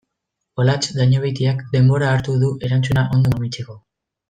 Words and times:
Olatz 0.63 0.89
Dañobeitiak 0.99 1.61
denbora 1.77 2.09
hartu 2.15 2.39
du 2.47 2.51
erantzuna 2.71 3.05
ondo 3.19 3.37
mamitzeko. 3.37 3.79